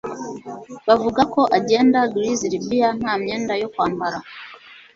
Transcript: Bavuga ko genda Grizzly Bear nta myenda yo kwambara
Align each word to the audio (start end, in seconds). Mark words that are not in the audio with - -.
Bavuga 0.87 1.21
ko 1.33 1.41
genda 1.69 1.99
Grizzly 2.13 2.57
Bear 2.67 2.91
nta 2.99 3.13
myenda 3.23 3.53
yo 3.61 3.69
kwambara 3.73 4.17